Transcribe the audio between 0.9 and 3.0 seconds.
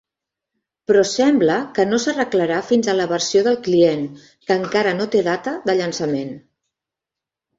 Però sembla que no s'arreglarà fins a